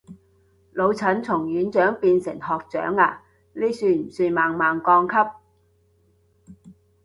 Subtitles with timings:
[0.73, 3.21] 老陳從院長變成學長啊，
[3.53, 5.13] 呢算不算猛猛降級